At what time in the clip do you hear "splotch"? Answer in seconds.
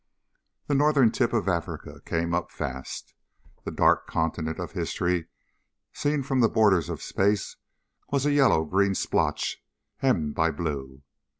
8.95-9.63